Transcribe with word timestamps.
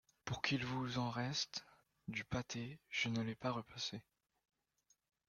Pour 0.25 0.41
qu’il 0.41 0.65
vous 0.65 0.97
en 0.97 1.11
reste, 1.11 1.63
du 2.07 2.23
pâté, 2.23 2.79
je 2.89 3.07
ne 3.09 3.21
l’ai 3.21 3.35
pas 3.35 3.51
repassé! 3.51 4.01